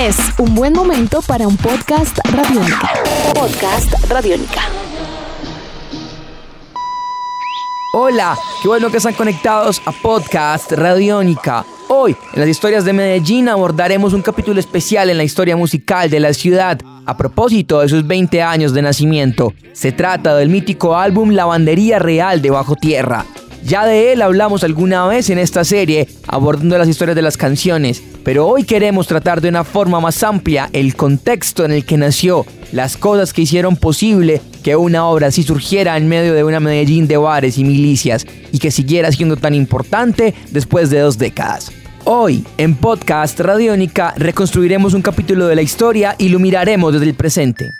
Es 0.00 0.16
un 0.38 0.54
buen 0.54 0.72
momento 0.72 1.20
para 1.20 1.46
un 1.46 1.58
podcast 1.58 2.20
radiónica. 2.32 2.90
Podcast 3.34 3.92
radiónica. 4.08 4.62
Hola, 7.92 8.34
qué 8.62 8.68
bueno 8.68 8.90
que 8.90 8.96
están 8.96 9.12
conectados 9.12 9.82
a 9.84 9.92
Podcast 9.92 10.72
Radiónica. 10.72 11.66
Hoy, 11.88 12.16
en 12.32 12.40
las 12.40 12.48
historias 12.48 12.86
de 12.86 12.94
Medellín, 12.94 13.50
abordaremos 13.50 14.14
un 14.14 14.22
capítulo 14.22 14.58
especial 14.58 15.10
en 15.10 15.18
la 15.18 15.24
historia 15.24 15.54
musical 15.54 16.08
de 16.08 16.20
la 16.20 16.32
ciudad, 16.32 16.80
a 17.04 17.16
propósito 17.18 17.80
de 17.80 17.90
sus 17.90 18.06
20 18.06 18.40
años 18.40 18.72
de 18.72 18.80
nacimiento. 18.80 19.52
Se 19.74 19.92
trata 19.92 20.34
del 20.34 20.48
mítico 20.48 20.96
álbum 20.96 21.32
Lavandería 21.32 21.98
Real 21.98 22.40
de 22.40 22.48
Bajo 22.48 22.74
Tierra, 22.74 23.26
ya 23.64 23.86
de 23.86 24.12
él 24.12 24.22
hablamos 24.22 24.64
alguna 24.64 25.06
vez 25.06 25.30
en 25.30 25.38
esta 25.38 25.64
serie, 25.64 26.08
abordando 26.26 26.78
las 26.78 26.88
historias 26.88 27.16
de 27.16 27.22
las 27.22 27.36
canciones, 27.36 28.02
pero 28.24 28.46
hoy 28.46 28.64
queremos 28.64 29.06
tratar 29.06 29.40
de 29.40 29.48
una 29.48 29.64
forma 29.64 30.00
más 30.00 30.22
amplia 30.22 30.68
el 30.72 30.94
contexto 30.94 31.64
en 31.64 31.72
el 31.72 31.84
que 31.84 31.96
nació, 31.96 32.46
las 32.72 32.96
cosas 32.96 33.32
que 33.32 33.42
hicieron 33.42 33.76
posible 33.76 34.40
que 34.62 34.76
una 34.76 35.06
obra 35.06 35.28
así 35.28 35.42
surgiera 35.42 35.96
en 35.96 36.08
medio 36.08 36.34
de 36.34 36.44
una 36.44 36.60
Medellín 36.60 37.06
de 37.06 37.16
bares 37.16 37.58
y 37.58 37.64
milicias 37.64 38.26
y 38.52 38.58
que 38.58 38.70
siguiera 38.70 39.10
siendo 39.12 39.36
tan 39.36 39.54
importante 39.54 40.34
después 40.50 40.90
de 40.90 41.00
dos 41.00 41.18
décadas. 41.18 41.72
Hoy, 42.04 42.44
en 42.56 42.74
Podcast 42.76 43.38
Radiónica, 43.40 44.14
reconstruiremos 44.16 44.94
un 44.94 45.02
capítulo 45.02 45.46
de 45.46 45.56
la 45.56 45.62
historia 45.62 46.14
y 46.18 46.28
lo 46.28 46.38
miraremos 46.38 46.92
desde 46.92 47.06
el 47.06 47.14
presente. 47.14 47.79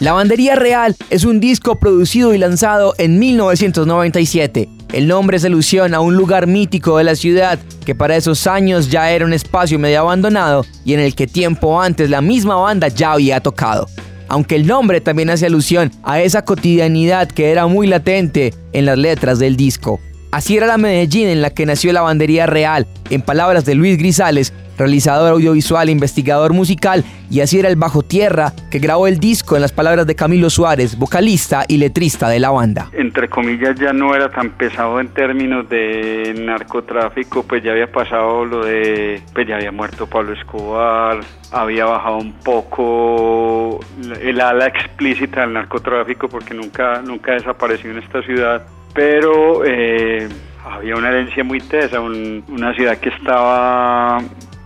Lavandería 0.00 0.54
Real 0.54 0.94
es 1.10 1.24
un 1.24 1.40
disco 1.40 1.80
producido 1.80 2.32
y 2.32 2.38
lanzado 2.38 2.94
en 2.98 3.18
1997. 3.18 4.68
El 4.92 5.08
nombre 5.08 5.40
se 5.40 5.48
alusión 5.48 5.92
a 5.92 5.98
un 5.98 6.14
lugar 6.14 6.46
mítico 6.46 6.98
de 6.98 7.04
la 7.04 7.16
ciudad 7.16 7.58
que 7.84 7.96
para 7.96 8.16
esos 8.16 8.46
años 8.46 8.90
ya 8.90 9.10
era 9.10 9.24
un 9.24 9.32
espacio 9.32 9.76
medio 9.76 10.00
abandonado 10.00 10.64
y 10.84 10.94
en 10.94 11.00
el 11.00 11.16
que 11.16 11.26
tiempo 11.26 11.82
antes 11.82 12.10
la 12.10 12.20
misma 12.20 12.54
banda 12.54 12.86
ya 12.86 13.12
había 13.12 13.40
tocado. 13.40 13.88
Aunque 14.28 14.54
el 14.54 14.68
nombre 14.68 15.00
también 15.00 15.30
hace 15.30 15.46
alusión 15.46 15.90
a 16.04 16.20
esa 16.20 16.44
cotidianidad 16.44 17.26
que 17.26 17.50
era 17.50 17.66
muy 17.66 17.88
latente 17.88 18.54
en 18.72 18.86
las 18.86 18.98
letras 18.98 19.40
del 19.40 19.56
disco. 19.56 19.98
Así 20.30 20.58
era 20.58 20.66
la 20.66 20.76
Medellín 20.76 21.28
en 21.28 21.40
la 21.40 21.50
que 21.50 21.64
nació 21.64 21.90
Lavandería 21.90 22.44
Real, 22.44 22.86
en 23.08 23.22
palabras 23.22 23.64
de 23.64 23.74
Luis 23.74 23.96
Grisales, 23.96 24.52
realizador 24.76 25.32
audiovisual, 25.32 25.88
investigador 25.88 26.52
musical, 26.52 27.02
y 27.30 27.40
así 27.40 27.58
era 27.58 27.70
el 27.70 27.76
Bajo 27.76 28.02
Tierra, 28.02 28.52
que 28.70 28.78
grabó 28.78 29.06
el 29.06 29.20
disco 29.20 29.56
en 29.56 29.62
las 29.62 29.72
palabras 29.72 30.06
de 30.06 30.14
Camilo 30.14 30.50
Suárez, 30.50 30.98
vocalista 30.98 31.64
y 31.66 31.78
letrista 31.78 32.28
de 32.28 32.40
la 32.40 32.50
banda. 32.50 32.90
Entre 32.92 33.28
comillas 33.30 33.74
ya 33.80 33.94
no 33.94 34.14
era 34.14 34.30
tan 34.30 34.50
pesado 34.50 35.00
en 35.00 35.08
términos 35.08 35.66
de 35.70 36.34
narcotráfico, 36.38 37.44
pues 37.44 37.64
ya 37.64 37.72
había 37.72 37.90
pasado 37.90 38.44
lo 38.44 38.66
de, 38.66 39.22
pues 39.32 39.48
ya 39.48 39.56
había 39.56 39.72
muerto 39.72 40.06
Pablo 40.06 40.34
Escobar, 40.34 41.20
había 41.52 41.86
bajado 41.86 42.18
un 42.18 42.34
poco 42.34 43.80
el 44.20 44.40
ala 44.42 44.66
explícita 44.66 45.40
del 45.40 45.54
narcotráfico 45.54 46.28
porque 46.28 46.52
nunca, 46.52 47.00
nunca 47.00 47.32
desapareció 47.32 47.90
en 47.90 47.98
esta 47.98 48.22
ciudad, 48.22 48.66
pero... 48.98 49.64
Eh, 49.64 50.28
había 50.64 50.96
una 50.96 51.08
herencia 51.08 51.44
muy 51.44 51.60
tesa, 51.60 52.00
una 52.00 52.74
ciudad 52.74 52.98
que 52.98 53.08
estaba 53.10 54.18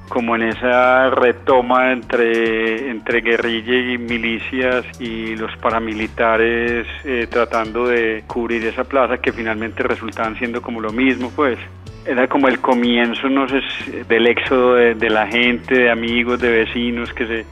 como 0.09 0.35
en 0.37 0.43
esa 0.43 1.11
retoma 1.11 1.93
entre, 1.93 2.91
entre 2.91 3.21
guerrilla 3.21 3.93
y 3.93 3.99
milicias 3.99 4.85
y 5.01 5.37
los 5.37 5.57
paramilitares 5.59 6.87
eh, 7.05 7.27
tratando 7.31 7.87
de 7.87 8.25
cubrir 8.27 8.67
esa 8.67 8.85
plaza 8.85 9.19
que 9.19 9.33
finalmente 9.33 9.83
resultaban 9.83 10.37
siendo 10.37 10.61
como 10.61 10.81
lo 10.81 10.93
mismo, 10.93 11.31
pues. 11.35 11.59
Era 12.05 12.27
como 12.27 12.49
el 12.49 12.59
comienzo, 12.59 13.29
no 13.29 13.47
sé, 13.49 13.61
del 14.09 14.27
éxodo 14.27 14.75
de, 14.75 15.09
la 15.11 15.29
gente, 15.29 15.79
de 15.79 15.91
amigos, 15.91 16.41
de 16.41 16.51
vecinos 16.65 17.13
que 17.13 17.27
se, 17.27 17.47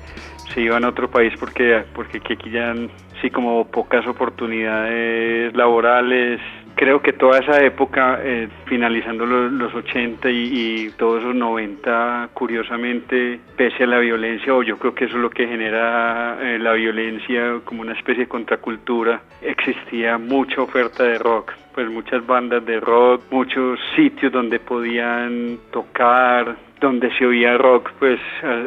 se 0.53 0.61
iban 0.61 0.85
a 0.85 0.89
otro 0.89 1.09
país 1.09 1.33
porque, 1.39 1.85
porque 1.95 2.19
aquí 2.19 2.37
ya 2.51 2.75
sí 3.21 3.31
como 3.31 3.67
pocas 3.67 4.07
oportunidades 4.07 5.55
laborales, 5.55 6.41
creo 6.81 7.03
que 7.03 7.13
toda 7.13 7.41
esa 7.41 7.63
época, 7.63 8.21
eh, 8.23 8.49
finalizando 8.65 9.27
los, 9.27 9.75
80 9.75 10.31
y, 10.31 10.91
todos 10.97 11.21
esos 11.21 11.35
90, 11.35 12.31
curiosamente, 12.33 13.39
pese 13.55 13.85
a 13.85 13.87
la 13.87 13.99
violencia, 13.99 14.55
o 14.55 14.63
yo 14.63 14.79
creo 14.79 14.95
que 14.95 15.05
eso 15.05 15.17
es 15.17 15.21
lo 15.21 15.29
que 15.29 15.47
genera 15.47 16.39
eh, 16.41 16.59
la 16.59 16.73
violencia 16.73 17.61
como 17.67 17.83
una 17.83 17.93
especie 17.93 18.25
de 18.25 18.29
contracultura, 18.29 19.21
existía 19.43 20.17
mucha 20.17 20.63
oferta 20.63 21.05
de 21.05 21.19
rock, 21.19 21.53
pues 21.75 21.87
muchas 21.91 22.27
bandas 22.27 22.65
de 22.65 22.81
rock, 22.81 23.25
muchos 23.31 23.79
sitios 23.95 24.33
donde 24.33 24.59
podían 24.59 25.59
tocar, 25.71 26.57
donde 26.81 27.15
se 27.19 27.27
oía 27.27 27.59
rock, 27.59 27.91
pues 27.99 28.19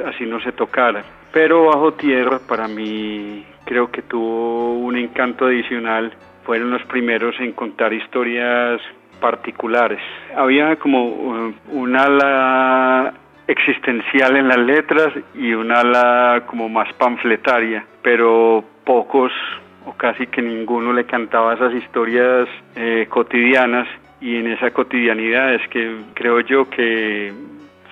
así 0.05 0.27
no 0.27 0.39
se 0.39 0.51
tocara. 0.51 1.03
Pero 1.31 1.65
Bajo 1.65 1.93
Tierra 1.93 2.37
para 2.47 2.67
mí 2.67 3.43
creo 3.65 3.89
que 3.89 4.03
tuvo 4.03 4.75
un 4.75 4.97
encanto 4.97 5.45
adicional 5.45 6.13
fueron 6.45 6.71
los 6.71 6.83
primeros 6.83 7.35
en 7.39 7.53
contar 7.53 7.93
historias 7.93 8.81
particulares. 9.19 9.99
Había 10.35 10.75
como 10.75 11.05
uh, 11.05 11.53
un 11.71 11.95
ala 11.95 13.13
existencial 13.47 14.35
en 14.37 14.47
las 14.47 14.57
letras 14.57 15.13
y 15.33 15.53
un 15.53 15.71
ala 15.71 16.43
como 16.47 16.69
más 16.69 16.91
panfletaria, 16.93 17.85
pero 18.01 18.63
pocos 18.85 19.31
o 19.85 19.93
casi 19.93 20.27
que 20.27 20.41
ninguno 20.41 20.93
le 20.93 21.05
cantaba 21.05 21.53
esas 21.53 21.73
historias 21.73 22.47
eh, 22.75 23.05
cotidianas 23.09 23.87
y 24.21 24.37
en 24.37 24.47
esa 24.47 24.71
cotidianidad 24.71 25.55
es 25.55 25.67
que 25.69 25.97
creo 26.13 26.39
yo 26.39 26.69
que 26.69 27.33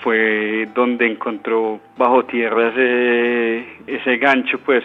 fue 0.02 0.68
donde 0.74 1.06
encontró 1.06 1.80
bajo 1.98 2.24
tierra 2.26 2.70
ese, 2.70 3.66
ese 3.88 4.18
gancho 4.18 4.58
pues. 4.60 4.84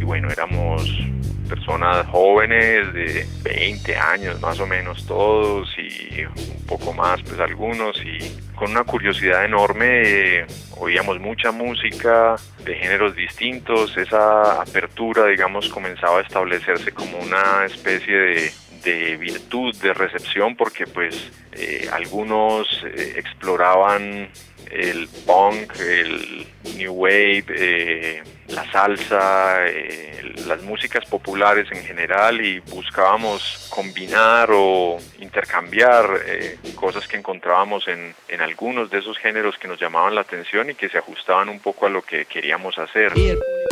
Y 0.00 0.04
bueno, 0.04 0.28
éramos 0.30 1.11
personas 1.48 2.06
jóvenes 2.08 2.92
de 2.92 3.26
20 3.42 3.96
años 3.96 4.40
más 4.40 4.58
o 4.60 4.66
menos 4.66 5.06
todos 5.06 5.68
y 5.78 6.24
un 6.24 6.66
poco 6.66 6.92
más 6.92 7.22
pues 7.22 7.38
algunos 7.40 7.96
y 8.04 8.18
con 8.54 8.70
una 8.70 8.84
curiosidad 8.84 9.44
enorme 9.44 10.02
eh, 10.40 10.46
oíamos 10.78 11.18
mucha 11.20 11.50
música 11.50 12.36
de 12.64 12.74
géneros 12.74 13.16
distintos, 13.16 13.96
esa 13.96 14.62
apertura 14.62 15.26
digamos 15.26 15.68
comenzaba 15.68 16.18
a 16.18 16.22
establecerse 16.22 16.92
como 16.92 17.18
una 17.18 17.64
especie 17.64 18.16
de, 18.16 18.52
de 18.82 19.16
virtud 19.16 19.74
de 19.76 19.94
recepción 19.94 20.56
porque 20.56 20.86
pues 20.86 21.30
eh, 21.52 21.88
algunos 21.92 22.66
eh, 22.84 23.14
exploraban 23.16 24.28
el 24.72 25.06
punk, 25.26 25.74
el 25.80 26.46
new 26.76 26.92
wave, 26.92 27.44
eh, 27.48 28.22
la 28.48 28.70
salsa, 28.72 29.66
eh, 29.66 30.34
las 30.46 30.62
músicas 30.62 31.04
populares 31.06 31.70
en 31.70 31.84
general 31.84 32.44
y 32.44 32.60
buscábamos 32.60 33.68
combinar 33.68 34.48
o 34.50 34.98
intercambiar 35.20 36.06
eh, 36.26 36.58
cosas 36.74 37.06
que 37.06 37.18
encontrábamos 37.18 37.86
en, 37.88 38.14
en 38.28 38.40
algunos 38.40 38.90
de 38.90 38.98
esos 38.98 39.18
géneros 39.18 39.58
que 39.58 39.68
nos 39.68 39.78
llamaban 39.78 40.14
la 40.14 40.22
atención 40.22 40.70
y 40.70 40.74
que 40.74 40.88
se 40.88 40.98
ajustaban 40.98 41.50
un 41.50 41.60
poco 41.60 41.86
a 41.86 41.90
lo 41.90 42.02
que 42.02 42.24
queríamos 42.24 42.78
hacer. 42.78 43.12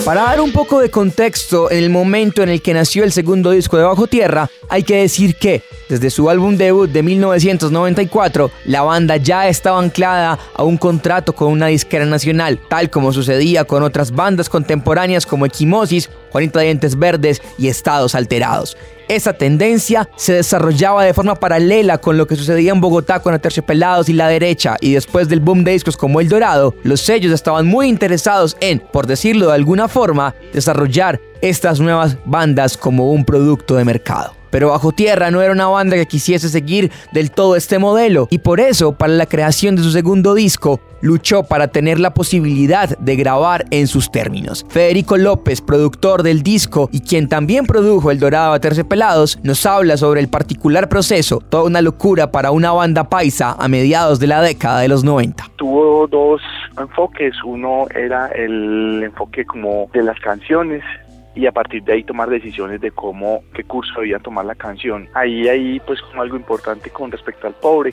Para 0.05 0.23
dar 0.23 0.41
un 0.41 0.51
poco 0.51 0.81
de 0.81 0.91
contexto 0.91 1.71
en 1.71 1.85
el 1.85 1.91
momento 1.91 2.43
en 2.43 2.49
el 2.49 2.63
que 2.63 2.73
nació 2.73 3.05
el 3.05 3.13
segundo 3.13 3.51
disco 3.51 3.77
de 3.77 3.85
Bajo 3.85 4.07
Tierra, 4.07 4.51
hay 4.69 4.83
que 4.83 4.97
decir 4.97 5.37
que, 5.37 5.63
desde 5.91 6.09
su 6.09 6.31
álbum 6.31 6.57
debut 6.57 6.91
de 6.91 7.03
1994, 7.03 8.51
la 8.65 8.83
banda 8.83 9.19
ya 9.19 9.47
estaba 9.47 9.79
anclada 9.79 10.39
a 10.55 10.63
un 10.63 10.79
contrato 10.79 11.35
con 11.35 11.53
una 11.53 11.67
disquera 11.67 12.07
nacional, 12.07 12.59
tal 12.69 12.89
como 12.89 13.13
sucedía 13.13 13.65
con 13.65 13.83
otras 13.83 14.13
bandas 14.13 14.49
contemporáneas 14.49 15.27
como 15.27 15.45
Equimosis, 15.45 16.09
Juanita 16.31 16.61
Dientes 16.61 16.99
Verdes 16.99 17.43
y 17.59 17.69
Estados 17.69 18.15
Alterados. 18.15 18.77
Esa 19.11 19.33
tendencia 19.33 20.09
se 20.15 20.35
desarrollaba 20.35 21.03
de 21.03 21.13
forma 21.13 21.35
paralela 21.35 21.99
con 21.99 22.17
lo 22.17 22.29
que 22.29 22.37
sucedía 22.37 22.71
en 22.71 22.81
Bogotá 22.81 23.19
con 23.19 23.35
Aterciopelados 23.35 24.09
y 24.09 24.13
La 24.13 24.29
Derecha, 24.29 24.77
y 24.81 24.93
después 24.93 25.29
del 25.29 25.41
boom 25.41 25.65
de 25.65 25.73
discos 25.73 25.97
como 25.97 26.21
El 26.21 26.29
Dorado, 26.29 26.77
los 26.85 27.01
sellos 27.01 27.33
estaban 27.33 27.67
muy 27.67 27.89
interesados 27.89 28.57
en, 28.61 28.79
por 28.79 29.09
decirlo 29.09 29.49
de 29.49 29.55
alguna 29.55 29.89
forma, 29.89 30.37
desarrollar 30.53 31.21
estas 31.43 31.81
nuevas 31.81 32.19
bandas 32.25 32.77
como 32.77 33.11
un 33.11 33.25
producto 33.25 33.75
de 33.75 33.85
mercado. 33.85 34.33
Pero 34.51 34.69
Bajo 34.69 34.93
Tierra 34.93 35.33
no 35.33 35.43
era 35.43 35.53
una 35.53 35.67
banda 35.67 35.97
que 35.97 36.07
quisiese 36.07 36.49
seguir 36.49 36.93
del 37.13 37.33
todo 37.33 37.57
este 37.57 37.81
modelo 37.81 38.29
y 38.31 38.39
por 38.39 38.61
eso 38.61 38.93
para 38.93 39.13
la 39.13 39.27
creación 39.27 39.75
de 39.75 39.83
su 39.83 39.91
segundo 39.91 40.35
disco 40.35 40.81
luchó 41.01 41.43
para 41.43 41.69
tener 41.69 41.99
la 41.99 42.15
posibilidad 42.15 42.97
de 42.99 43.17
grabar 43.17 43.65
en 43.71 43.87
sus 43.87 44.11
términos. 44.11 44.65
Federico 44.69 45.17
López, 45.17 45.61
productor 45.61 46.23
del 46.23 46.43
disco 46.43 46.89
y 46.93 47.01
quien 47.01 47.29
también 47.29 47.67
produjo 47.67 48.11
El 48.11 48.21
Dorado 48.21 48.53
a 48.53 48.61
Terciopelados, 48.61 49.39
nos 49.43 49.65
habla 49.67 49.97
sobre 49.97 50.21
el 50.21 50.29
particular 50.29 50.89
proceso, 50.89 51.41
toda 51.41 51.65
una 51.65 51.83
locura 51.83 52.31
para 52.31 52.51
una 52.51 52.73
banda 52.73 53.09
paisa 53.09 53.57
a 53.59 53.69
mediados 53.69 54.21
de 54.21 54.27
la 54.27 54.43
década 54.43 54.81
de 54.81 54.89
los 54.89 55.05
90. 55.05 55.45
Tuvo 55.57 56.07
dos 56.07 56.41
enfoques, 56.79 57.35
uno 57.45 57.87
era 57.95 58.29
el 58.29 59.03
enfoque 59.03 59.45
como 59.45 59.91
de 59.93 60.03
las 60.03 60.19
canciones 60.21 60.83
y 61.35 61.47
a 61.47 61.53
partir 61.53 61.83
de 61.85 61.95
ahí 61.95 62.05
tomar 62.05 62.29
decisiones 62.29 62.81
de 62.81 62.91
cómo, 62.91 63.43
qué 63.55 63.65
curso 63.65 64.01
debía 64.01 64.19
tomar 64.19 64.45
la 64.45 64.55
canción. 64.55 65.09
Ahí 65.15 65.49
hay 65.49 65.81
pues 65.81 66.01
como 66.03 66.23
algo 66.23 66.37
importante 66.37 66.91
con 66.91 67.11
respecto 67.11 67.47
al 67.47 67.55
pobre. 67.55 67.91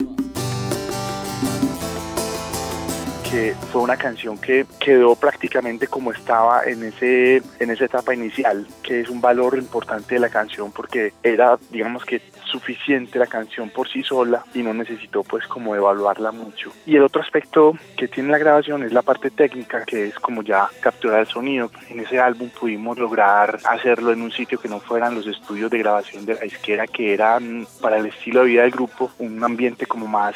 Porque 3.28 3.54
fue 3.72 3.82
una 3.82 3.96
canción 3.96 4.38
que 4.38 4.64
quedó 4.80 5.14
prácticamente 5.14 5.86
como 5.86 6.12
estaba 6.12 6.64
en 6.64 6.82
ese 6.82 7.42
en 7.58 7.70
esa 7.70 7.84
etapa 7.84 8.14
inicial, 8.14 8.66
que 8.82 9.00
es 9.00 9.10
un 9.10 9.20
valor 9.20 9.58
importante 9.58 10.14
de 10.14 10.20
la 10.20 10.30
canción 10.30 10.72
porque 10.72 11.12
era, 11.22 11.58
digamos 11.70 12.06
que 12.06 12.22
suficiente 12.44 13.18
la 13.18 13.26
canción 13.26 13.68
por 13.68 13.86
sí 13.90 14.02
sola 14.02 14.44
y 14.54 14.62
no 14.62 14.72
necesitó 14.72 15.22
pues 15.24 15.46
como 15.46 15.76
evaluarla 15.76 16.32
mucho. 16.32 16.72
Y 16.86 16.96
el 16.96 17.02
otro 17.02 17.20
aspecto 17.20 17.76
que 17.98 18.08
tiene 18.08 18.30
la 18.30 18.38
grabación 18.38 18.82
es 18.82 18.92
la 18.92 19.02
parte 19.02 19.30
técnica, 19.30 19.84
que 19.84 20.06
es 20.06 20.14
como 20.14 20.42
ya 20.42 20.70
capturar 20.80 21.20
el 21.20 21.26
sonido. 21.26 21.70
En 21.90 22.00
ese 22.00 22.18
álbum 22.18 22.48
pudimos 22.48 22.98
lograr 22.98 23.58
hacerlo 23.64 24.12
en 24.12 24.22
un 24.22 24.32
sitio 24.32 24.58
que 24.58 24.68
no 24.68 24.80
fueran 24.80 25.14
los 25.14 25.26
estudios 25.26 25.70
de 25.70 25.78
grabación 25.78 26.24
de 26.24 26.34
la 26.34 26.46
izquierda, 26.46 26.86
que 26.86 27.12
eran 27.12 27.66
para 27.82 27.98
el 27.98 28.06
estilo 28.06 28.40
de 28.40 28.46
vida 28.46 28.62
del 28.62 28.70
grupo 28.70 29.10
un 29.18 29.44
ambiente 29.44 29.84
como 29.84 30.06
más 30.06 30.34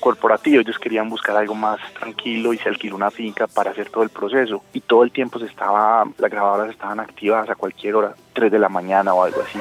corporativo, 0.00 0.60
ellos 0.60 0.78
querían 0.78 1.08
buscar 1.08 1.36
algo 1.36 1.54
más 1.54 1.78
tranquilo 1.94 2.52
y 2.52 2.58
se 2.58 2.68
alquiló 2.68 2.96
una 2.96 3.10
finca 3.10 3.46
para 3.46 3.70
hacer 3.70 3.90
todo 3.90 4.02
el 4.02 4.10
proceso. 4.10 4.64
Y 4.72 4.80
todo 4.80 5.04
el 5.04 5.12
tiempo 5.12 5.38
se 5.38 5.46
estaba, 5.46 6.04
las 6.18 6.30
grabadoras 6.30 6.70
estaban 6.70 6.98
activadas 6.98 7.50
a 7.50 7.54
cualquier 7.54 7.94
hora, 7.94 8.14
3 8.32 8.50
de 8.50 8.58
la 8.58 8.68
mañana 8.68 9.14
o 9.14 9.22
algo 9.22 9.42
así. 9.42 9.58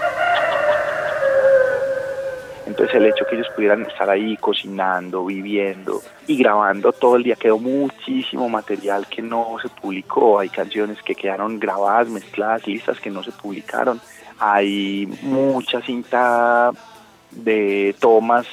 Entonces 2.70 2.96
el 2.96 3.08
hecho 3.08 3.26
que 3.26 3.36
ellos 3.36 3.48
pudieran 3.56 3.82
estar 3.82 4.08
ahí 4.10 4.38
cocinando, 4.38 5.26
viviendo 5.26 6.02
y 6.28 6.38
grabando 6.38 6.94
todo 6.94 7.16
el 7.16 7.24
día, 7.24 7.36
quedó 7.36 7.58
muchísimo 7.58 8.48
material 8.48 9.08
que 9.08 9.24
no 9.24 9.58
se 9.60 9.70
publicó, 9.70 10.40
hay 10.40 10.50
canciones 10.50 11.02
que 11.02 11.16
quedaron 11.16 11.60
grabadas, 11.60 12.10
mezcladas, 12.10 12.68
listas 12.68 13.00
que 13.00 13.10
no 13.10 13.24
se 13.24 13.32
publicaron, 13.32 14.00
hay 14.38 15.08
mucha 15.24 15.82
cinta 15.82 16.72
de 17.32 17.96
tomas, 18.00 18.46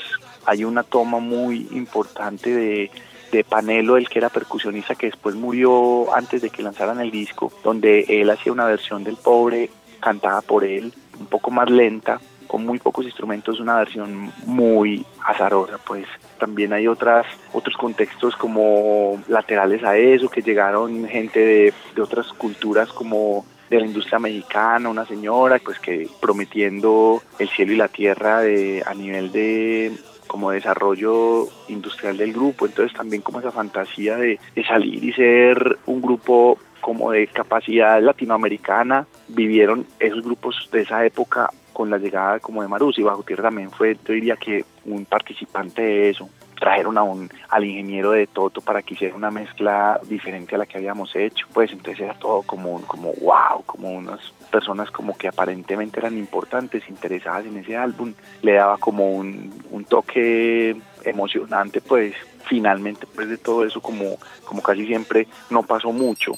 hay 0.46 0.64
una 0.64 0.82
toma 0.82 1.18
muy 1.18 1.68
importante 1.72 2.50
de, 2.50 2.90
de 3.32 3.44
Panelo, 3.44 3.96
el 3.96 4.08
que 4.08 4.18
era 4.18 4.28
percusionista 4.28 4.94
que 4.94 5.06
después 5.06 5.34
murió 5.34 6.14
antes 6.14 6.42
de 6.42 6.50
que 6.50 6.62
lanzaran 6.62 7.00
el 7.00 7.10
disco, 7.10 7.52
donde 7.62 8.06
él 8.08 8.30
hacía 8.30 8.52
una 8.52 8.66
versión 8.66 9.04
del 9.04 9.16
pobre 9.16 9.70
cantada 10.00 10.40
por 10.42 10.64
él, 10.64 10.92
un 11.18 11.26
poco 11.26 11.50
más 11.50 11.70
lenta, 11.70 12.20
con 12.46 12.64
muy 12.64 12.78
pocos 12.78 13.04
instrumentos, 13.04 13.58
una 13.58 13.76
versión 13.76 14.32
muy 14.44 15.04
azarosa, 15.24 15.78
pues. 15.84 16.06
También 16.38 16.72
hay 16.72 16.86
otras 16.86 17.26
otros 17.52 17.76
contextos 17.76 18.36
como 18.36 19.20
laterales 19.26 19.82
a 19.82 19.96
eso, 19.96 20.28
que 20.28 20.42
llegaron 20.42 21.08
gente 21.08 21.40
de, 21.40 21.74
de 21.94 22.02
otras 22.02 22.32
culturas 22.34 22.90
como 22.92 23.44
de 23.68 23.80
la 23.80 23.86
industria 23.86 24.18
mexicana, 24.18 24.88
una 24.88 25.06
señora 25.06 25.58
pues 25.62 25.78
que 25.80 26.08
prometiendo 26.20 27.22
el 27.38 27.48
cielo 27.48 27.72
y 27.72 27.76
la 27.76 27.88
tierra 27.88 28.40
de, 28.40 28.82
a 28.86 28.94
nivel 28.94 29.32
de 29.32 29.92
como 30.26 30.50
desarrollo 30.50 31.48
industrial 31.68 32.16
del 32.16 32.32
grupo, 32.32 32.66
entonces 32.66 32.96
también 32.96 33.22
como 33.22 33.40
esa 33.40 33.52
fantasía 33.52 34.16
de, 34.16 34.38
de 34.54 34.64
salir 34.64 35.02
y 35.04 35.12
ser 35.12 35.78
un 35.86 36.00
grupo 36.00 36.58
como 36.80 37.10
de 37.10 37.26
capacidad 37.26 38.00
latinoamericana, 38.00 39.06
vivieron 39.28 39.86
esos 39.98 40.22
grupos 40.22 40.68
de 40.70 40.82
esa 40.82 41.04
época 41.04 41.50
con 41.72 41.90
la 41.90 41.98
llegada 41.98 42.40
como 42.40 42.62
de 42.62 42.68
Marus 42.68 42.98
y 42.98 43.02
Bajo 43.02 43.22
Tierra 43.22 43.44
también 43.44 43.70
fue, 43.70 43.98
yo 44.06 44.14
diría 44.14 44.36
que 44.36 44.64
un 44.84 45.04
participante 45.04 45.82
de 45.82 46.10
eso. 46.10 46.28
Trajeron 46.66 46.98
a 46.98 47.04
un, 47.04 47.30
al 47.48 47.64
ingeniero 47.64 48.10
de 48.10 48.26
Toto 48.26 48.60
para 48.60 48.82
que 48.82 48.94
hiciera 48.94 49.14
una 49.14 49.30
mezcla 49.30 50.00
diferente 50.08 50.56
a 50.56 50.58
la 50.58 50.66
que 50.66 50.78
habíamos 50.78 51.14
hecho. 51.14 51.46
Pues 51.54 51.70
entonces 51.70 52.02
era 52.02 52.14
todo 52.14 52.42
como, 52.42 52.80
como 52.88 53.12
wow, 53.20 53.62
como 53.64 53.92
unas 53.92 54.18
personas 54.50 54.90
como 54.90 55.16
que 55.16 55.28
aparentemente 55.28 56.00
eran 56.00 56.18
importantes, 56.18 56.82
interesadas 56.88 57.46
en 57.46 57.58
ese 57.58 57.76
álbum. 57.76 58.14
Le 58.42 58.54
daba 58.54 58.78
como 58.78 59.12
un, 59.12 59.54
un 59.70 59.84
toque 59.84 60.74
emocionante, 61.04 61.80
pues 61.80 62.14
finalmente 62.46 63.06
pues 63.14 63.28
de 63.28 63.38
todo 63.38 63.64
eso 63.64 63.80
como, 63.80 64.16
como 64.44 64.60
casi 64.60 64.86
siempre 64.86 65.28
no 65.50 65.62
pasó 65.62 65.92
mucho. 65.92 66.32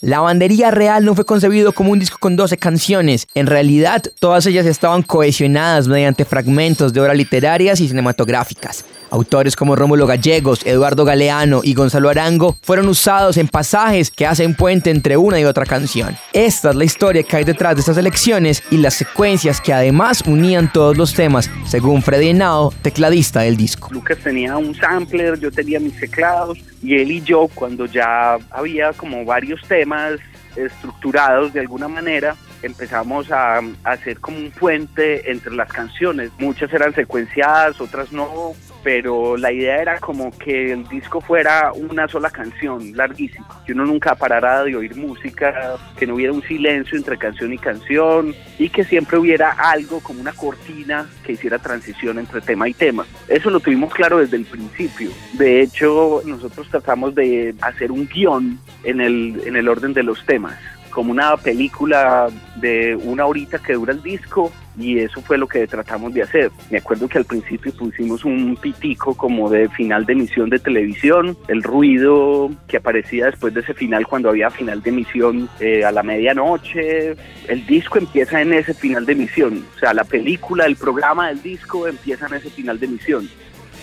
La 0.00 0.18
Bandería 0.18 0.72
Real 0.72 1.04
no 1.04 1.14
fue 1.14 1.24
concebido 1.24 1.70
como 1.70 1.92
un 1.92 2.00
disco 2.00 2.18
con 2.18 2.34
12 2.34 2.56
canciones. 2.56 3.28
En 3.34 3.46
realidad, 3.46 4.02
todas 4.18 4.46
ellas 4.46 4.66
estaban 4.66 5.02
cohesionadas 5.02 5.86
mediante 5.86 6.24
fragmentos 6.24 6.92
de 6.92 7.00
obras 7.00 7.16
literarias 7.16 7.80
y 7.80 7.88
cinematográficas. 7.88 8.84
Autores 9.10 9.56
como 9.56 9.76
Rómulo 9.76 10.06
Gallegos, 10.06 10.64
Eduardo 10.66 11.04
Galeano 11.04 11.60
y 11.62 11.74
Gonzalo 11.74 12.10
Arango 12.10 12.56
fueron 12.62 12.88
usados 12.88 13.36
en 13.36 13.48
pasajes 13.48 14.10
que 14.10 14.26
hacen 14.26 14.54
puente 14.54 14.90
entre 14.90 15.16
una 15.16 15.40
y 15.40 15.44
otra 15.44 15.64
canción. 15.64 16.16
Esta 16.32 16.70
es 16.70 16.76
la 16.76 16.84
historia 16.84 17.22
que 17.22 17.36
hay 17.36 17.44
detrás 17.44 17.74
de 17.74 17.80
estas 17.80 17.96
elecciones 17.96 18.62
y 18.70 18.78
las 18.78 18.94
secuencias 18.94 19.60
que 19.60 19.72
además 19.72 20.22
unían 20.26 20.72
todos 20.72 20.96
los 20.96 21.14
temas, 21.14 21.50
según 21.66 22.02
Freddy 22.02 22.30
Henao, 22.30 22.72
tecladista 22.82 23.40
del 23.40 23.56
disco. 23.56 23.88
Lucas 23.92 24.18
tenía 24.18 24.56
un 24.56 24.74
sampler, 24.74 25.38
yo 25.38 25.50
tenía 25.50 25.80
mis 25.80 25.98
teclados 25.98 26.58
y 26.82 26.96
él 26.96 27.10
y 27.10 27.22
yo 27.22 27.48
cuando 27.54 27.86
ya 27.86 28.38
había 28.50 28.92
como 28.92 29.24
varios 29.24 29.60
temas 29.66 30.20
estructurados 30.56 31.52
de 31.52 31.60
alguna 31.60 31.88
manera, 31.88 32.36
empezamos 32.62 33.30
a, 33.30 33.58
a, 33.58 33.62
hacer 33.84 34.18
como 34.18 34.38
un 34.38 34.50
puente 34.50 35.30
entre 35.30 35.54
las 35.54 35.72
canciones. 35.72 36.30
Muchas 36.38 36.72
eran 36.72 36.94
secuenciadas, 36.94 37.80
otras 37.80 38.12
no, 38.12 38.54
pero 38.82 39.36
la 39.36 39.52
idea 39.52 39.80
era 39.80 39.98
como 39.98 40.30
que 40.30 40.72
el 40.72 40.86
disco 40.88 41.20
fuera 41.20 41.72
una 41.72 42.08
sola 42.08 42.30
canción, 42.30 42.96
larguísima, 42.96 43.62
que 43.66 43.72
uno 43.72 43.84
nunca 43.84 44.14
parara 44.14 44.64
de 44.64 44.76
oír 44.76 44.96
música, 44.96 45.76
que 45.98 46.06
no 46.06 46.14
hubiera 46.14 46.32
un 46.32 46.42
silencio 46.42 46.96
entre 46.96 47.18
canción 47.18 47.52
y 47.52 47.58
canción 47.58 48.34
y 48.58 48.68
que 48.68 48.84
siempre 48.84 49.18
hubiera 49.18 49.50
algo 49.50 50.00
como 50.00 50.20
una 50.20 50.32
cortina 50.32 51.08
que 51.24 51.32
hiciera 51.32 51.58
transición 51.58 52.18
entre 52.18 52.40
tema 52.40 52.68
y 52.68 52.74
tema. 52.74 53.06
Eso 53.28 53.50
lo 53.50 53.60
tuvimos 53.60 53.92
claro 53.92 54.18
desde 54.18 54.36
el 54.36 54.44
principio. 54.44 55.10
De 55.34 55.60
hecho, 55.60 56.22
nosotros 56.24 56.68
tratamos 56.70 57.14
de 57.14 57.54
hacer 57.60 57.92
un 57.92 58.08
guion 58.08 58.58
en 58.84 59.00
el, 59.00 59.42
en 59.44 59.56
el 59.56 59.68
orden 59.68 59.92
de 59.92 60.02
los 60.02 60.24
temas 60.24 60.56
como 60.90 61.12
una 61.12 61.36
película 61.36 62.28
de 62.56 62.96
una 62.96 63.26
horita 63.26 63.58
que 63.58 63.74
dura 63.74 63.92
el 63.92 64.02
disco 64.02 64.50
y 64.78 64.98
eso 64.98 65.20
fue 65.22 65.38
lo 65.38 65.46
que 65.46 65.66
tratamos 65.66 66.14
de 66.14 66.22
hacer. 66.22 66.50
Me 66.70 66.78
acuerdo 66.78 67.08
que 67.08 67.18
al 67.18 67.24
principio 67.24 67.72
pusimos 67.72 68.24
un 68.24 68.56
pitico 68.56 69.14
como 69.14 69.50
de 69.50 69.68
final 69.70 70.06
de 70.06 70.12
emisión 70.12 70.48
de 70.50 70.58
televisión, 70.58 71.36
el 71.48 71.62
ruido 71.62 72.50
que 72.66 72.76
aparecía 72.76 73.26
después 73.26 73.52
de 73.54 73.60
ese 73.60 73.74
final 73.74 74.06
cuando 74.06 74.28
había 74.28 74.50
final 74.50 74.82
de 74.82 74.90
emisión 74.90 75.48
eh, 75.60 75.84
a 75.84 75.92
la 75.92 76.02
medianoche, 76.02 77.16
el 77.48 77.66
disco 77.66 77.98
empieza 77.98 78.40
en 78.40 78.52
ese 78.52 78.74
final 78.74 79.04
de 79.04 79.12
emisión, 79.12 79.64
o 79.76 79.78
sea, 79.78 79.92
la 79.92 80.04
película, 80.04 80.66
el 80.66 80.76
programa 80.76 81.28
del 81.28 81.42
disco 81.42 81.86
empieza 81.86 82.26
en 82.26 82.34
ese 82.34 82.50
final 82.50 82.78
de 82.78 82.86
emisión. 82.86 83.28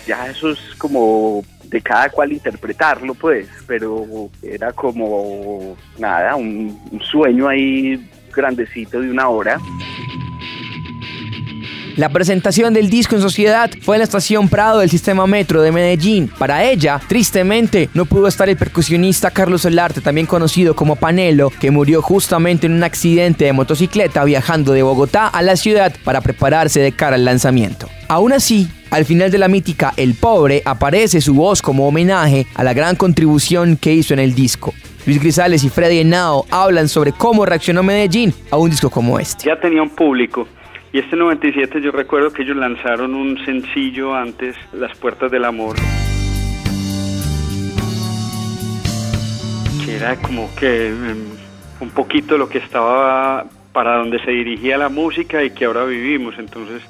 Ya 0.06 0.28
eso 0.28 0.50
es 0.50 0.60
como 0.78 1.42
de 1.64 1.80
cada 1.80 2.08
cual 2.10 2.32
interpretarlo, 2.32 3.14
pues, 3.14 3.48
pero 3.66 4.30
era 4.40 4.72
como, 4.72 5.76
nada, 5.98 6.36
un 6.36 7.00
sueño 7.02 7.48
ahí 7.48 8.08
grandecito 8.36 9.00
de 9.00 9.10
una 9.10 9.28
hora. 9.28 9.58
La 11.96 12.10
presentación 12.10 12.74
del 12.74 12.90
disco 12.90 13.16
en 13.16 13.22
sociedad 13.22 13.70
fue 13.80 13.96
en 13.96 14.00
la 14.00 14.04
estación 14.04 14.50
Prado 14.50 14.80
del 14.80 14.90
sistema 14.90 15.26
metro 15.26 15.62
de 15.62 15.72
Medellín. 15.72 16.28
Para 16.28 16.62
ella, 16.62 17.00
tristemente, 17.08 17.88
no 17.94 18.04
pudo 18.04 18.26
estar 18.26 18.50
el 18.50 18.58
percusionista 18.58 19.30
Carlos 19.30 19.62
Solarte, 19.62 20.02
también 20.02 20.26
conocido 20.26 20.76
como 20.76 20.96
Panelo, 20.96 21.50
que 21.58 21.70
murió 21.70 22.02
justamente 22.02 22.66
en 22.66 22.74
un 22.74 22.84
accidente 22.84 23.46
de 23.46 23.54
motocicleta 23.54 24.24
viajando 24.24 24.74
de 24.74 24.82
Bogotá 24.82 25.26
a 25.26 25.40
la 25.40 25.56
ciudad 25.56 25.94
para 26.04 26.20
prepararse 26.20 26.80
de 26.80 26.92
cara 26.92 27.16
al 27.16 27.24
lanzamiento. 27.24 27.88
Aún 28.08 28.34
así, 28.34 28.68
al 28.90 29.06
final 29.06 29.30
de 29.30 29.38
la 29.38 29.48
mítica 29.48 29.94
El 29.96 30.16
Pobre 30.16 30.60
aparece 30.66 31.22
su 31.22 31.32
voz 31.32 31.62
como 31.62 31.88
homenaje 31.88 32.46
a 32.56 32.62
la 32.62 32.74
gran 32.74 32.96
contribución 32.96 33.78
que 33.78 33.94
hizo 33.94 34.12
en 34.12 34.20
el 34.20 34.34
disco. 34.34 34.74
Luis 35.06 35.18
Grisales 35.18 35.64
y 35.64 35.70
Freddy 35.70 36.00
Henao 36.00 36.44
hablan 36.50 36.88
sobre 36.88 37.12
cómo 37.12 37.46
reaccionó 37.46 37.82
Medellín 37.82 38.34
a 38.50 38.58
un 38.58 38.68
disco 38.68 38.90
como 38.90 39.18
este. 39.18 39.48
Ya 39.48 39.58
tenía 39.58 39.80
un 39.80 39.90
público. 39.90 40.46
Y 40.96 41.00
este 41.00 41.14
97 41.14 41.82
yo 41.82 41.90
recuerdo 41.90 42.30
que 42.30 42.42
ellos 42.42 42.56
lanzaron 42.56 43.14
un 43.14 43.36
sencillo 43.44 44.14
antes, 44.14 44.56
Las 44.72 44.96
Puertas 44.96 45.30
del 45.30 45.44
Amor. 45.44 45.76
Que 49.84 49.96
era 49.96 50.16
como 50.16 50.48
que 50.58 50.90
um, 50.90 51.84
un 51.84 51.90
poquito 51.90 52.38
lo 52.38 52.48
que 52.48 52.56
estaba 52.56 53.44
para 53.74 53.98
donde 53.98 54.18
se 54.24 54.30
dirigía 54.30 54.78
la 54.78 54.88
música 54.88 55.44
y 55.44 55.50
que 55.50 55.66
ahora 55.66 55.84
vivimos. 55.84 56.38
Entonces 56.38 56.82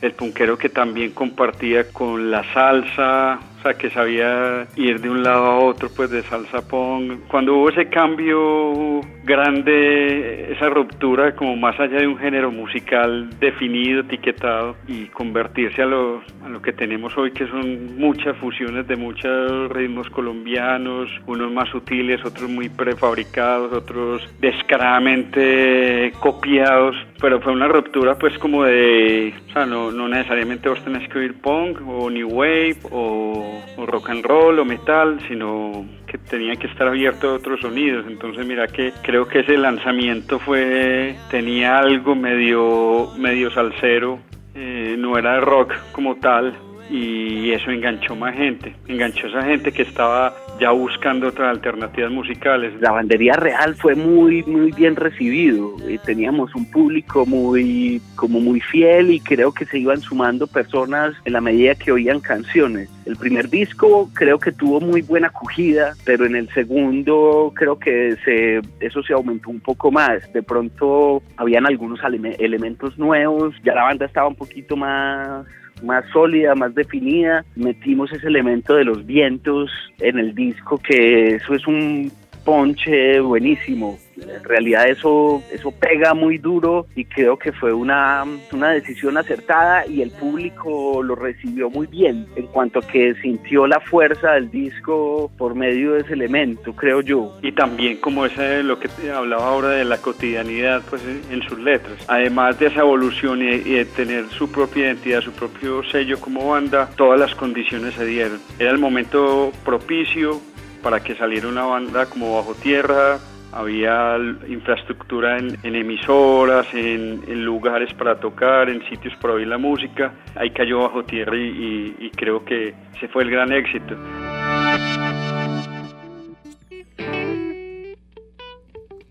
el 0.00 0.10
punquero 0.14 0.58
que 0.58 0.68
también 0.68 1.12
compartía 1.12 1.92
con 1.92 2.32
la 2.32 2.42
salsa, 2.52 3.38
o 3.60 3.62
sea, 3.62 3.74
que 3.74 3.90
sabía 3.90 4.66
ir 4.74 5.00
de 5.00 5.08
un 5.08 5.22
lado 5.22 5.46
a 5.46 5.58
otro, 5.60 5.88
pues 5.94 6.10
de 6.10 6.24
salsa 6.24 6.66
pong. 6.66 7.20
Cuando 7.28 7.54
hubo 7.54 7.68
ese 7.68 7.88
cambio 7.88 9.02
grande, 9.24 10.52
esa 10.52 10.68
ruptura, 10.68 11.34
como 11.34 11.56
más 11.56 11.78
allá 11.78 11.98
de 11.98 12.06
un 12.06 12.18
género 12.18 12.50
musical 12.50 13.28
definido, 13.38 14.00
etiquetado, 14.00 14.76
y 14.86 15.06
convertirse 15.06 15.82
a 15.82 15.86
lo, 15.86 16.22
a 16.44 16.48
lo 16.48 16.60
que 16.60 16.72
tenemos 16.72 17.16
hoy, 17.16 17.32
que 17.32 17.46
son 17.46 17.96
muchas 17.96 18.36
fusiones 18.38 18.86
de 18.86 18.96
muchos 18.96 19.70
ritmos 19.70 20.08
colombianos, 20.10 21.08
unos 21.26 21.52
más 21.52 21.68
sutiles, 21.68 22.24
otros 22.24 22.48
muy 22.48 22.68
prefabricados, 22.68 23.72
otros 23.72 24.28
descaradamente 24.40 26.12
copiados, 26.20 26.96
pero 27.20 27.40
fue 27.40 27.52
una 27.52 27.68
ruptura 27.68 28.16
pues 28.18 28.36
como 28.38 28.64
de, 28.64 29.34
o 29.48 29.52
sea, 29.52 29.66
no, 29.66 29.90
no 29.90 30.08
necesariamente 30.08 30.68
vos 30.68 30.82
tenés 30.84 31.08
que 31.08 31.18
oír 31.18 31.40
punk 31.40 31.80
o 31.86 32.10
new 32.10 32.28
wave 32.28 32.76
o 32.90 33.62
o 33.76 33.86
rock 33.86 34.10
and 34.10 34.24
roll 34.24 34.58
o 34.58 34.64
metal, 34.64 35.18
sino 35.28 35.84
que 36.12 36.18
tenía 36.18 36.54
que 36.56 36.66
estar 36.66 36.86
abierto 36.86 37.30
a 37.30 37.34
otros 37.34 37.60
sonidos. 37.60 38.04
Entonces 38.06 38.46
mira 38.46 38.66
que 38.66 38.92
creo 39.02 39.26
que 39.26 39.40
ese 39.40 39.56
lanzamiento 39.56 40.38
fue 40.38 41.16
tenía 41.30 41.78
algo 41.78 42.14
medio 42.14 43.08
medio 43.16 43.50
salsero, 43.50 44.18
eh, 44.54 44.94
no 44.98 45.16
era 45.16 45.40
rock 45.40 45.72
como 45.92 46.16
tal, 46.16 46.54
y 46.90 47.52
eso 47.52 47.70
enganchó 47.70 48.14
más 48.14 48.34
gente, 48.34 48.76
enganchó 48.86 49.26
a 49.26 49.30
esa 49.30 49.42
gente 49.44 49.72
que 49.72 49.82
estaba 49.82 50.34
ya 50.60 50.70
buscando 50.72 51.28
otras 51.28 51.48
alternativas 51.48 52.10
musicales. 52.10 52.78
La 52.80 52.92
bandería 52.92 53.32
real 53.32 53.74
fue 53.76 53.94
muy 53.94 54.42
muy 54.42 54.70
bien 54.72 54.96
recibido, 54.96 55.74
y 55.88 55.96
teníamos 55.96 56.54
un 56.54 56.70
público 56.70 57.24
muy 57.24 58.02
como 58.16 58.38
muy 58.40 58.60
fiel 58.60 59.10
y 59.10 59.20
creo 59.20 59.52
que 59.52 59.64
se 59.64 59.78
iban 59.78 60.02
sumando 60.02 60.46
personas 60.46 61.14
en 61.24 61.32
la 61.32 61.40
medida 61.40 61.74
que 61.74 61.90
oían 61.90 62.20
canciones. 62.20 62.90
El 63.04 63.16
primer 63.16 63.48
disco 63.48 64.08
creo 64.12 64.38
que 64.38 64.52
tuvo 64.52 64.80
muy 64.80 65.02
buena 65.02 65.28
acogida, 65.28 65.94
pero 66.04 66.24
en 66.24 66.36
el 66.36 66.48
segundo 66.50 67.52
creo 67.54 67.78
que 67.78 68.16
se, 68.24 68.60
eso 68.80 69.02
se 69.02 69.12
aumentó 69.12 69.50
un 69.50 69.60
poco 69.60 69.90
más. 69.90 70.32
De 70.32 70.42
pronto 70.42 71.22
habían 71.36 71.66
algunos 71.66 72.00
elementos 72.38 72.98
nuevos, 72.98 73.54
ya 73.64 73.74
la 73.74 73.84
banda 73.84 74.06
estaba 74.06 74.28
un 74.28 74.36
poquito 74.36 74.76
más 74.76 75.44
más 75.82 76.04
sólida, 76.12 76.54
más 76.54 76.74
definida. 76.74 77.44
Metimos 77.56 78.12
ese 78.12 78.28
elemento 78.28 78.74
de 78.74 78.84
los 78.84 79.04
vientos 79.04 79.70
en 79.98 80.18
el 80.18 80.34
disco, 80.34 80.78
que 80.78 81.34
eso 81.34 81.54
es 81.54 81.66
un 81.66 82.12
ponche 82.44 83.20
buenísimo 83.20 83.98
en 84.16 84.44
realidad 84.44 84.88
eso, 84.88 85.42
eso 85.52 85.72
pega 85.72 86.14
muy 86.14 86.38
duro 86.38 86.86
y 86.94 87.04
creo 87.04 87.38
que 87.38 87.52
fue 87.52 87.72
una, 87.72 88.24
una 88.52 88.70
decisión 88.70 89.16
acertada 89.16 89.86
y 89.86 90.02
el 90.02 90.10
público 90.10 91.02
lo 91.02 91.14
recibió 91.14 91.70
muy 91.70 91.86
bien 91.86 92.26
en 92.36 92.46
cuanto 92.46 92.80
a 92.80 92.82
que 92.86 93.14
sintió 93.22 93.66
la 93.66 93.80
fuerza 93.80 94.32
del 94.32 94.50
disco 94.50 95.30
por 95.38 95.54
medio 95.54 95.92
de 95.92 96.00
ese 96.00 96.14
elemento, 96.14 96.74
creo 96.74 97.00
yo. 97.00 97.36
Y 97.42 97.52
también 97.52 97.98
como 97.98 98.26
ese 98.26 98.62
lo 98.62 98.78
que 98.78 98.88
hablaba 99.10 99.48
ahora 99.48 99.70
de 99.70 99.84
la 99.84 99.98
cotidianidad 99.98 100.82
pues 100.88 101.02
en 101.30 101.42
sus 101.42 101.58
letras. 101.58 102.04
Además 102.08 102.58
de 102.58 102.66
esa 102.66 102.80
evolución 102.80 103.40
y, 103.42 103.82
tener 103.96 104.28
su 104.30 104.50
propia 104.50 104.86
identidad, 104.86 105.20
su 105.20 105.32
propio 105.32 105.82
sello 105.84 106.18
como 106.20 106.50
banda, 106.50 106.88
todas 106.96 107.18
las 107.18 107.34
condiciones 107.34 107.94
se 107.94 108.06
dieron. 108.06 108.40
Era 108.58 108.70
el 108.70 108.78
momento 108.78 109.52
propicio 109.64 110.40
para 110.82 111.00
que 111.00 111.14
saliera 111.14 111.48
una 111.48 111.64
banda 111.64 112.06
como 112.06 112.36
Bajo 112.36 112.54
Tierra, 112.54 113.18
había 113.52 114.16
infraestructura 114.48 115.38
en, 115.38 115.58
emisoras, 115.62 116.66
en, 116.72 117.44
lugares 117.44 117.92
para 117.94 118.18
tocar, 118.18 118.70
en 118.70 118.82
sitios 118.88 119.14
para 119.20 119.34
oír 119.34 119.46
la 119.46 119.58
música. 119.58 120.14
Ahí 120.34 120.50
cayó 120.50 120.80
bajo 120.80 121.04
tierra 121.04 121.36
y, 121.36 122.10
creo 122.16 122.44
que 122.44 122.74
ese 122.96 123.08
fue 123.08 123.24
el 123.24 123.30
gran 123.30 123.52
éxito. 123.52 123.94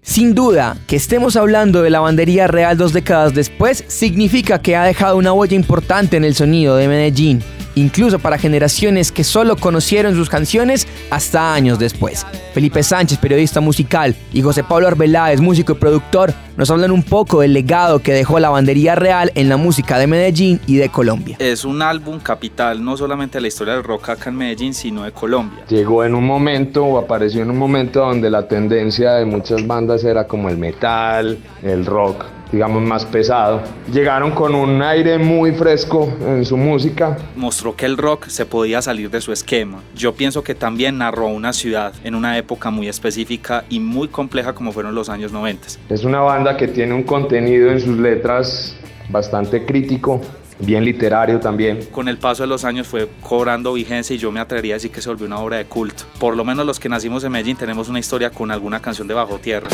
Sin 0.02 0.34
duda, 0.36 0.76
que 0.88 0.96
estemos 0.96 1.38
hablando 1.38 1.84
de 1.84 1.90
la 1.90 2.00
bandería 2.00 2.48
real 2.48 2.78
dos 2.78 2.92
décadas 2.92 3.34
después 3.34 3.86
significa 3.88 4.62
que 4.62 4.76
ha 4.76 4.84
dejado 4.84 5.18
una 5.18 5.32
huella 5.32 5.56
importante 5.56 6.18
en 6.18 6.26
el 6.26 6.34
sonido 6.34 6.76
de 6.76 6.88
Medellín 6.88 7.42
incluso 7.76 8.20
para 8.20 8.38
generaciones 8.38 9.12
que 9.12 9.24
solo 9.24 9.56
conocieron 9.56 10.16
sus 10.16 10.30
canciones 10.30 10.88
hasta 11.10 11.54
años 11.54 11.80
después. 11.80 12.26
Felipe 12.54 12.84
Sánchez, 12.84 13.18
periodista 13.18 13.62
musical, 13.62 14.16
y 14.34 14.42
José 14.42 14.64
Pablo 14.64 14.88
Arbeláez, 14.88 15.42
músico 15.42 15.74
y 15.74 15.76
productor, 15.76 16.34
nos 16.58 16.70
hablan 16.70 16.92
un 16.92 17.04
poco 17.04 17.42
del 17.42 17.54
legado 17.54 18.00
que 18.00 18.14
dejó 18.14 18.40
la 18.40 18.50
bandería 18.50 18.96
real 18.96 19.32
en 19.36 19.50
la 19.50 19.58
música 19.58 19.98
de 19.98 20.08
Medellín 20.08 20.60
y 20.68 20.78
de 20.78 20.90
Colombia. 20.90 21.38
Es 21.40 21.66
un 21.66 21.82
álbum 21.82 22.20
capital 22.20 22.84
no 22.84 22.98
solamente 22.98 23.38
de 23.38 23.42
la 23.42 23.48
historia 23.48 23.74
del 23.74 23.84
rock 23.84 24.10
acá 24.10 24.30
en 24.30 24.38
Medellín, 24.38 24.74
sino 24.74 25.04
de 25.04 25.12
Colombia. 25.12 25.64
Llegó 25.70 26.04
en 26.04 26.16
un 26.16 26.26
momento 26.26 26.84
o 26.84 26.98
apareció 26.98 27.42
en 27.42 27.52
un 27.52 27.58
momento 27.58 28.02
donde 28.02 28.30
la 28.30 28.48
tendencia 28.48 29.14
de 29.14 29.26
muchas 29.26 29.66
bandas 29.66 30.04
era 30.04 30.28
como 30.28 30.50
el 30.50 30.58
metal, 30.58 31.38
el 31.64 31.86
rock 31.86 32.26
digamos, 32.52 32.82
más 32.82 33.06
pesado. 33.06 33.62
Llegaron 33.92 34.32
con 34.32 34.54
un 34.56 34.82
aire 34.82 35.18
muy 35.18 35.52
fresco 35.54 36.12
en 36.22 36.46
su 36.46 36.58
música. 36.58 37.18
Mostró 37.36 37.76
que 37.76 37.86
el 37.86 37.98
rock 37.98 38.28
se 38.28 38.46
podía 38.46 38.82
salir 38.82 39.10
de 39.10 39.22
su 39.22 39.32
esquema. 39.32 39.80
Yo 39.96 40.14
pienso 40.14 40.44
que 40.44 40.54
también 40.54 40.98
narró 40.98 41.28
una 41.28 41.54
ciudad 41.54 41.94
en 42.04 42.16
una 42.16 42.38
época 42.38 42.70
muy 42.70 42.88
específica 42.88 43.64
y 43.70 43.80
muy 43.80 44.10
compleja 44.10 44.54
como 44.54 44.72
fueron 44.72 44.96
los 44.96 45.10
años 45.10 45.32
90. 45.32 45.68
Es 45.90 46.04
una 46.04 46.20
banda 46.20 46.41
que 46.58 46.68
tiene 46.68 46.94
un 46.94 47.04
contenido 47.04 47.72
en 47.72 47.80
sus 47.80 47.98
letras 47.98 48.76
bastante 49.10 49.66
crítico, 49.66 50.22
bien 50.60 50.84
literario 50.84 51.40
también. 51.40 51.86
Con 51.92 52.08
el 52.08 52.18
paso 52.18 52.44
de 52.44 52.48
los 52.48 52.66
años 52.66 52.88
fue 52.88 53.08
cobrando 53.22 53.74
vigencia 53.74 54.16
y 54.16 54.20
yo 54.20 54.32
me 54.32 54.40
atrevería 54.40 54.74
a 54.74 54.78
decir 54.78 54.92
que 54.92 55.02
se 55.02 55.10
volvió 55.10 55.28
una 55.28 55.40
obra 55.40 55.58
de 55.58 55.66
culto. 55.66 56.04
Por 56.20 56.36
lo 56.36 56.44
menos 56.44 56.66
los 56.66 56.80
que 56.80 56.90
nacimos 56.90 57.24
en 57.24 57.32
Medellín 57.32 57.58
tenemos 57.58 57.90
una 57.90 58.00
historia 58.00 58.32
con 58.32 58.52
alguna 58.52 58.82
canción 58.82 59.08
de 59.08 59.14
Bajo 59.14 59.38
Tierra. 59.38 59.70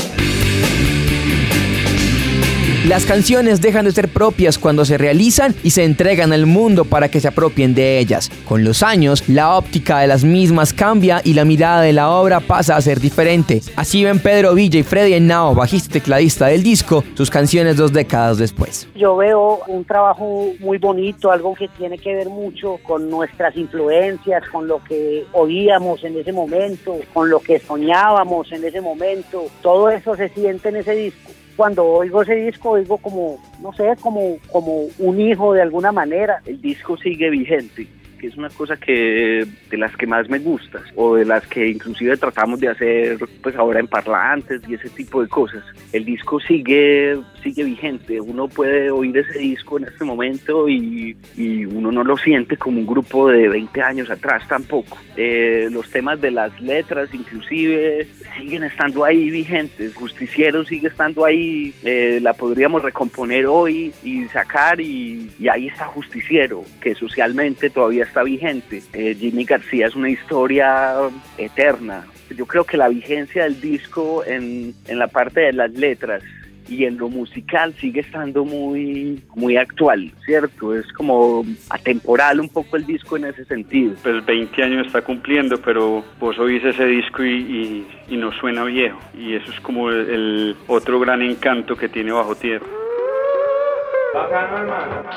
Las 2.88 3.06
canciones 3.06 3.60
dejan 3.60 3.84
de 3.84 3.92
ser 3.92 4.08
propias 4.08 4.58
cuando 4.58 4.86
se 4.86 4.98
realizan 4.98 5.54
y 5.62 5.72
se 5.72 5.84
entregan 5.84 6.32
al 6.32 6.46
mundo 6.46 6.86
para 6.86 7.10
que 7.10 7.20
se 7.20 7.28
apropien 7.28 7.76
de 7.76 8.00
ellas. 8.00 8.32
Con 8.46 8.64
los 8.64 8.82
años, 8.82 9.28
la 9.28 9.58
óptica 9.58 10.00
de 10.00 10.08
las 10.08 10.24
mismas 10.24 10.72
cambia 10.72 11.20
y 11.22 11.34
la 11.34 11.44
mirada 11.44 11.82
de 11.82 11.92
la 11.92 12.10
obra 12.10 12.40
pasa 12.40 12.78
a 12.78 12.82
ser 12.82 13.02
diferente. 13.02 13.60
Así 13.76 14.06
ven 14.06 14.20
Pedro 14.20 14.54
Villa 14.54 14.80
y 14.80 14.84
Freddy 14.84 15.16
Henao, 15.16 15.54
bajista 15.54 15.90
y 15.90 16.00
tecladista 16.00 16.48
del 16.48 16.64
disco, 16.64 17.04
sus 17.16 17.30
canciones 17.30 17.76
dos 17.76 17.92
décadas 17.92 18.38
después. 18.38 18.88
Yo 18.96 19.18
veo 19.18 19.60
un 19.68 19.84
trabajo 19.84 20.54
muy 20.62 20.78
bonito, 20.78 21.30
algo 21.30 21.56
que 21.56 21.68
tiene 21.68 21.98
que 21.98 22.16
ver 22.16 22.30
mucho 22.30 22.80
con 22.84 23.10
nuestras 23.10 23.58
influencias, 23.58 24.48
con 24.50 24.66
lo 24.66 24.82
que 24.82 25.26
oíamos 25.34 26.06
en 26.06 26.18
ese 26.18 26.32
momento, 26.32 26.96
con 27.14 27.30
lo 27.30 27.42
que 27.42 27.60
soñábamos 27.60 28.50
en 28.54 28.64
ese 28.64 28.80
momento. 28.80 29.44
Todo 29.62 29.90
eso 29.90 30.16
se 30.16 30.30
siente 30.30 30.70
en 30.70 30.78
ese 30.78 30.96
disco 30.96 31.32
cuando 31.58 31.86
oigo 31.86 32.22
ese 32.22 32.36
disco, 32.36 32.70
oigo 32.72 32.98
como, 33.00 33.40
no 33.62 33.74
sé, 33.74 33.98
como, 34.00 34.38
como 34.52 34.86
un 35.00 35.20
hijo 35.20 35.54
de 35.54 35.64
alguna 35.64 35.92
manera. 35.92 36.42
El 36.46 36.62
disco 36.62 36.96
sigue 36.96 37.30
vigente 37.30 37.88
que 38.18 38.28
es 38.28 38.38
una 38.38 38.50
cosa 38.50 38.76
que 38.78 39.46
de 39.70 39.78
las 39.78 39.96
que 39.96 40.08
más 40.08 40.30
me 40.30 40.40
gusta 40.40 40.82
o 40.96 41.16
de 41.16 41.26
las 41.26 41.46
que 41.48 41.68
inclusive 41.68 42.18
tratamos 42.18 42.60
de 42.60 42.70
hacer 42.70 43.18
pues 43.42 43.56
ahora 43.56 43.80
en 43.80 43.88
parlantes 43.88 44.62
y 44.68 44.74
ese 44.74 44.90
tipo 44.90 45.22
de 45.22 45.28
cosas. 45.28 45.64
El 45.94 46.06
disco 46.06 46.40
sigue 46.40 47.18
sigue 47.44 47.64
vigente, 47.64 48.20
uno 48.20 48.48
puede 48.48 48.92
oír 48.92 49.18
ese 49.18 49.40
disco 49.40 49.78
en 49.78 49.86
este 49.86 50.04
momento 50.04 50.68
y, 50.68 51.16
y 51.36 51.66
uno 51.66 51.92
no 51.92 52.04
lo 52.04 52.18
siente 52.18 52.58
como 52.58 52.80
un 52.80 52.88
grupo 52.88 53.30
de 53.30 53.48
20 53.48 53.82
años 53.82 54.10
atrás 54.10 54.48
tampoco. 54.48 54.98
Eh, 55.16 55.70
los 55.72 55.90
temas 55.90 56.20
de 56.20 56.32
las 56.32 56.60
letras 56.60 57.10
inclusive 57.14 58.08
siguen 58.38 58.64
estando 58.64 59.06
ahí 59.06 59.30
vigentes, 59.30 59.96
Justiciero 59.96 60.66
sigue 60.66 60.88
estando 60.88 61.26
ahí, 61.26 61.74
eh, 61.84 62.20
la 62.22 62.34
podríamos 62.34 62.82
recomponer 62.84 63.46
hoy 63.46 63.94
y 64.04 64.26
sacar 64.26 64.82
y, 64.82 65.32
y 65.40 65.48
ahí 65.48 65.68
está 65.68 65.86
Justiciero, 65.86 66.64
que 66.82 66.96
socialmente 66.96 67.70
todavía 67.70 68.04
está 68.08 68.24
vigente. 68.24 68.82
Eh, 68.94 69.16
Jimmy 69.20 69.46
García 69.46 69.88
es 69.88 69.96
una 69.96 70.10
historia 70.10 70.94
eterna. 71.38 72.06
Yo 72.36 72.46
creo 72.46 72.64
que 72.64 72.78
la 72.78 72.90
vigencia 72.90 73.44
del 73.44 73.62
disco 73.62 74.24
en, 74.26 74.74
en 74.88 75.00
la 75.00 75.08
parte 75.08 75.42
de 75.42 75.54
las 75.54 75.72
letras 75.72 76.24
y 76.70 76.86
en 76.86 76.98
lo 76.98 77.10
musical 77.10 77.74
sigue 77.80 78.02
estando 78.02 78.46
muy, 78.46 79.22
muy 79.36 79.58
actual, 79.58 80.12
¿cierto? 80.26 80.76
Es 80.76 80.92
como 80.94 81.46
atemporal 81.70 82.40
un 82.40 82.50
poco 82.50 82.78
el 82.78 82.86
disco 82.86 83.18
en 83.18 83.26
ese 83.26 83.46
sentido. 83.46 83.94
Pues 84.04 84.26
20 84.26 84.64
años 84.64 84.88
está 84.88 85.02
cumpliendo, 85.02 85.58
pero 85.62 86.04
vos 86.20 86.38
oís 86.40 86.64
ese 86.64 86.86
disco 86.86 87.24
y, 87.24 87.86
y, 88.10 88.18
no 88.18 88.32
suena 88.34 88.64
viejo. 88.66 89.00
Y 89.18 89.36
eso 89.36 89.52
es 89.52 89.60
como 89.62 89.90
el 89.90 90.56
otro 90.68 91.00
gran 91.00 91.22
encanto 91.22 91.76
que 91.76 91.88
tiene 91.88 92.12
Bajo 92.12 92.36
Tierra. 92.36 92.66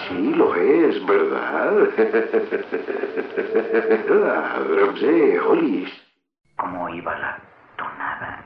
Sí, 0.08 0.32
lo 0.34 0.54
es, 0.54 1.06
¿verdad? 1.06 1.72
Olis. 5.48 5.90
¿Cómo 6.56 6.88
iba 6.90 7.18
la 7.18 7.38
tonada? 7.76 8.44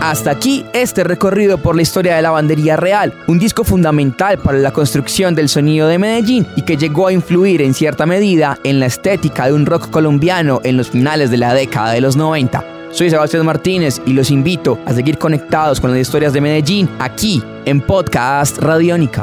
Hasta 0.00 0.32
aquí 0.32 0.64
este 0.72 1.04
recorrido 1.04 1.58
por 1.58 1.76
la 1.76 1.82
historia 1.82 2.16
de 2.16 2.22
la 2.22 2.30
bandería 2.30 2.76
real, 2.76 3.14
un 3.28 3.38
disco 3.38 3.62
fundamental 3.62 4.38
para 4.38 4.58
la 4.58 4.72
construcción 4.72 5.34
del 5.34 5.48
sonido 5.48 5.86
de 5.86 5.98
Medellín 5.98 6.46
y 6.56 6.62
que 6.62 6.76
llegó 6.76 7.06
a 7.06 7.12
influir 7.12 7.62
en 7.62 7.72
cierta 7.72 8.04
medida 8.04 8.58
en 8.64 8.80
la 8.80 8.86
estética 8.86 9.46
de 9.46 9.52
un 9.52 9.64
rock 9.64 9.90
colombiano 9.90 10.60
en 10.64 10.76
los 10.76 10.90
finales 10.90 11.30
de 11.30 11.38
la 11.38 11.54
década 11.54 11.92
de 11.92 12.00
los 12.00 12.16
90. 12.16 12.64
Soy 12.90 13.10
Sebastián 13.10 13.46
Martínez 13.46 14.02
y 14.04 14.12
los 14.12 14.30
invito 14.30 14.78
a 14.86 14.92
seguir 14.92 15.18
conectados 15.18 15.80
con 15.80 15.90
las 15.90 16.00
historias 16.00 16.32
de 16.32 16.40
Medellín 16.40 16.90
aquí 16.98 17.42
en 17.64 17.80
Podcast 17.80 18.58
Radiónica. 18.58 19.22